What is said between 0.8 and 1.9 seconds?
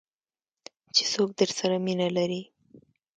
چې څوک درسره